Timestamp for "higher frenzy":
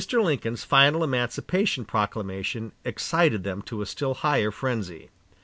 4.15-5.11